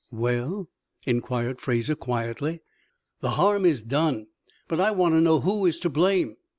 [0.09, 0.67] "Well?"
[1.05, 2.61] inquired Fraser, quietly.
[3.19, 4.25] "The harm is done,
[4.67, 6.37] but I want to know who is to blame."